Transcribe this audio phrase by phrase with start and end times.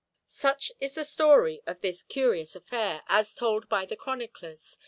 [0.25, 4.79] Such is the story of this curious affair, as told by the chroniclers.